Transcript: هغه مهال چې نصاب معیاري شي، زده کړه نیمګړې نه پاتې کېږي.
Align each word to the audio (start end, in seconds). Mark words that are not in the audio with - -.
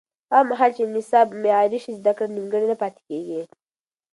هغه 0.33 0.43
مهال 0.51 0.71
چې 0.77 0.83
نصاب 0.95 1.27
معیاري 1.41 1.79
شي، 1.83 1.91
زده 1.99 2.11
کړه 2.17 2.27
نیمګړې 2.35 2.67
نه 2.71 2.77
پاتې 2.81 2.99
کېږي. 3.09 3.41